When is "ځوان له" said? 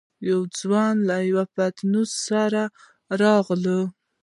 0.59-1.17